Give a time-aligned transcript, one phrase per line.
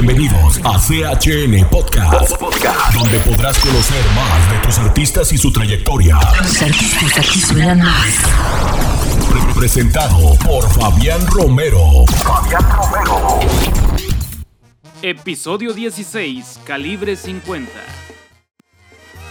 [0.00, 2.38] Bienvenidos a CHN Podcast,
[2.92, 6.18] donde podrás conocer más de tus artistas y su trayectoria.
[6.42, 8.14] Los artistas aquí suenan más.
[9.30, 12.04] Pre- Presentado por Fabián Romero.
[12.22, 13.40] Fabián Romero.
[15.00, 17.72] Episodio 16, Calibre 50.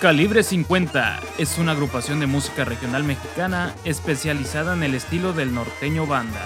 [0.00, 6.06] Calibre 50 es una agrupación de música regional mexicana especializada en el estilo del norteño
[6.06, 6.40] banda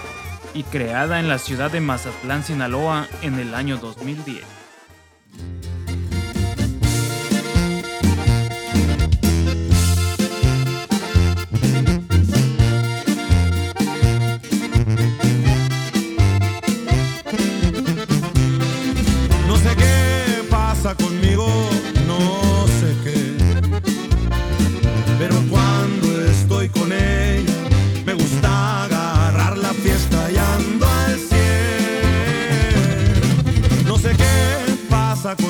[0.53, 4.58] y creada en la ciudad de Mazatlán, Sinaloa en el año 2010.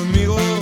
[0.00, 0.59] Conmigo,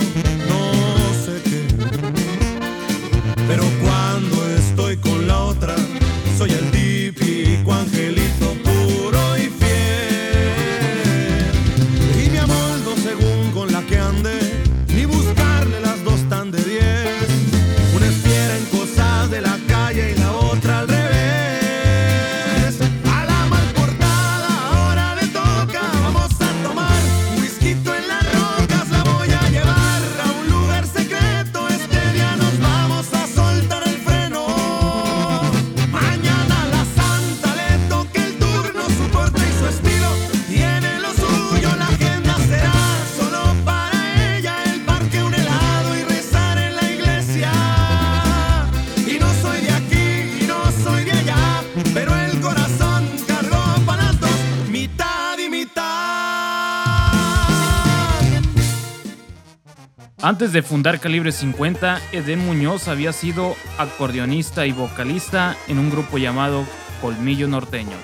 [60.29, 66.19] Antes de fundar Calibre 50, Eden Muñoz había sido acordeonista y vocalista en un grupo
[66.19, 66.65] llamado
[67.01, 67.97] Colmillo Norteño.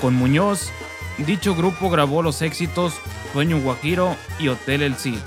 [0.00, 0.70] Con Muñoz,
[1.18, 2.94] dicho grupo grabó los éxitos
[3.34, 5.18] Sueño Guajiro y Hotel El Cid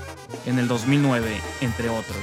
[0.44, 2.18] en el 2009, entre otros.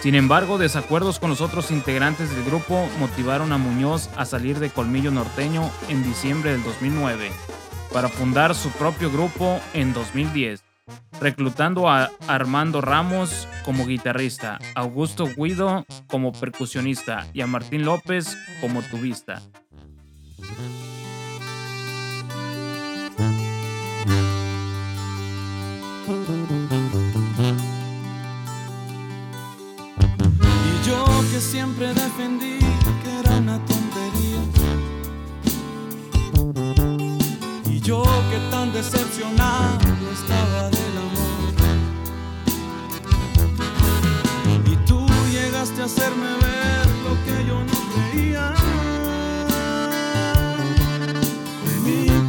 [0.00, 4.70] Sin embargo, desacuerdos con los otros integrantes del grupo motivaron a Muñoz a salir de
[4.70, 7.30] Colmillo Norteño en diciembre del 2009
[7.92, 10.69] para fundar su propio grupo en 2010
[11.20, 18.82] reclutando a Armando Ramos como guitarrista, Augusto Guido como percusionista y a Martín López como
[18.82, 19.42] tubista.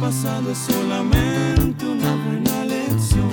[0.02, 3.31] Pasado es solamente una buena lección.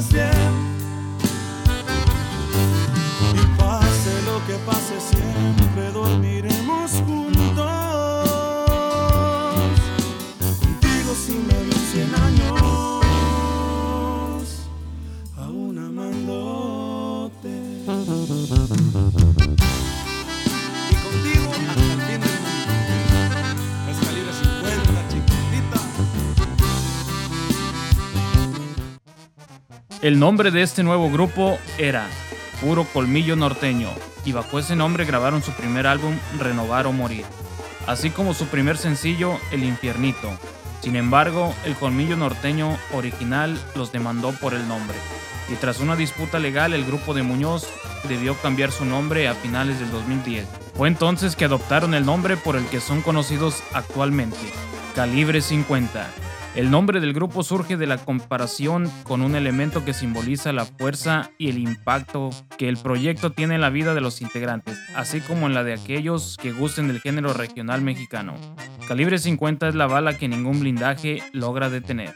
[0.00, 0.02] Y
[3.58, 5.69] pase lo que pase, siempre
[30.02, 32.06] El nombre de este nuevo grupo era
[32.62, 33.90] Puro Colmillo Norteño
[34.24, 37.26] y bajo ese nombre grabaron su primer álbum Renovar o Morir,
[37.86, 40.30] así como su primer sencillo El Infiernito.
[40.80, 44.96] Sin embargo, el Colmillo Norteño original los demandó por el nombre
[45.52, 47.68] y tras una disputa legal el grupo de Muñoz
[48.08, 50.46] debió cambiar su nombre a finales del 2010.
[50.78, 54.38] Fue entonces que adoptaron el nombre por el que son conocidos actualmente,
[54.94, 56.29] Calibre 50.
[56.56, 61.30] El nombre del grupo surge de la comparación con un elemento que simboliza la fuerza
[61.38, 65.46] y el impacto que el proyecto tiene en la vida de los integrantes, así como
[65.46, 68.34] en la de aquellos que gusten del género regional mexicano.
[68.88, 72.14] Calibre 50 es la bala que ningún blindaje logra detener.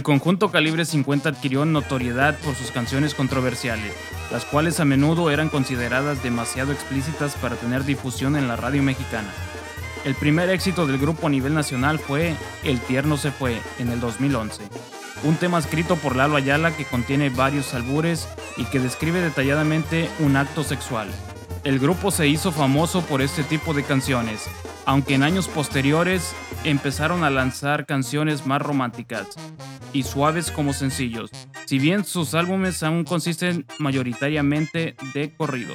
[0.00, 3.92] El conjunto Calibre 50 adquirió notoriedad por sus canciones controversiales,
[4.32, 9.28] las cuales a menudo eran consideradas demasiado explícitas para tener difusión en la radio mexicana.
[10.06, 14.00] El primer éxito del grupo a nivel nacional fue El tierno se fue, en el
[14.00, 14.62] 2011,
[15.24, 18.26] un tema escrito por Lalo Ayala que contiene varios albures
[18.56, 21.10] y que describe detalladamente un acto sexual.
[21.62, 24.46] El grupo se hizo famoso por este tipo de canciones,
[24.90, 26.34] aunque en años posteriores
[26.64, 29.28] empezaron a lanzar canciones más románticas
[29.92, 31.30] y suaves como sencillos,
[31.64, 35.74] si bien sus álbumes aún consisten mayoritariamente de corrido.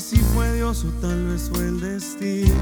[0.00, 2.54] Si fue Dios o tal vez fue el destino.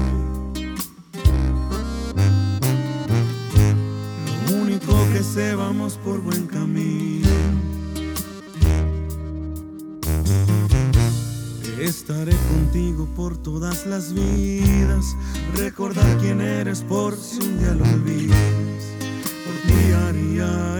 [4.47, 7.27] Lo único que sé, vamos por buen camino.
[11.79, 15.15] Estaré contigo por todas las vidas.
[15.55, 18.37] Recordar quién eres por si un día lo olvidas.
[19.45, 20.78] Por ti haría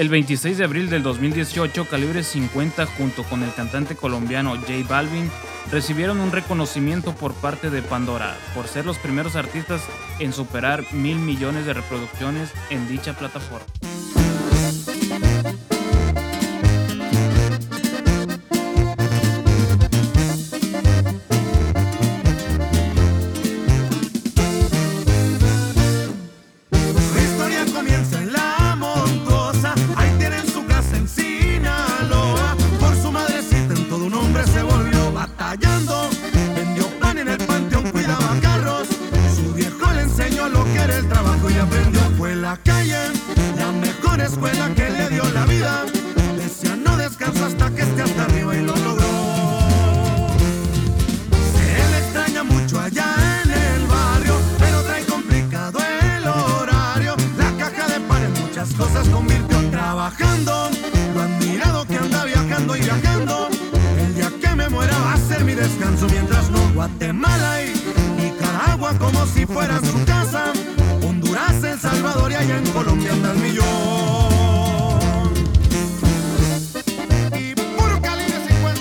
[0.00, 5.30] El 26 de abril del 2018, Calibre 50 junto con el cantante colombiano J Balvin
[5.70, 9.82] recibieron un reconocimiento por parte de Pandora por ser los primeros artistas
[10.18, 13.66] en superar mil millones de reproducciones en dicha plataforma.
[69.12, 70.52] Como si fueran su casa.
[71.02, 73.66] Honduras, El Salvador y allá en Colombia anda el millón.
[77.38, 78.80] Y puro calibre 50.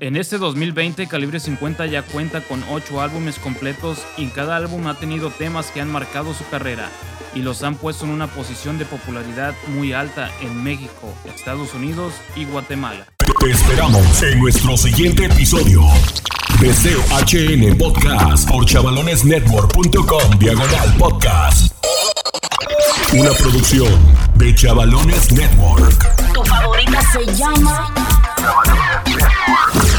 [0.00, 4.98] En este 2020, Calibre 50 ya cuenta con 8 álbumes completos y cada álbum ha
[4.98, 6.90] tenido temas que han marcado su carrera
[7.34, 12.14] y los han puesto en una posición de popularidad muy alta en México, Estados Unidos
[12.36, 13.06] y Guatemala.
[13.44, 15.82] Te esperamos en nuestro siguiente episodio.
[16.60, 21.70] Deseo HN Podcast por chavalonesnetwork.com diagonal podcast.
[23.12, 23.92] Una producción
[24.36, 26.32] de Chavalones Network.
[26.32, 27.92] Tu favorita se llama
[28.38, 29.93] Chavalones Network.